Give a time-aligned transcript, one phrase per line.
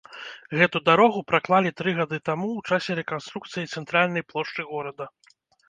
[0.59, 5.05] Гэту дарогу праклалі тры гады таму ў часе рэканструкцыі цэнтральнай плошчы горада.